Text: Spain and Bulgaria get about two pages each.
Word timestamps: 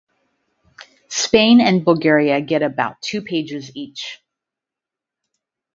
Spain 1.09 1.61
and 1.61 1.85
Bulgaria 1.85 2.41
get 2.41 2.63
about 2.63 2.99
two 3.03 3.21
pages 3.21 3.69
each. 3.75 4.23